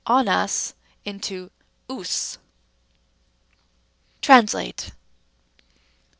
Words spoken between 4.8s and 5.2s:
1.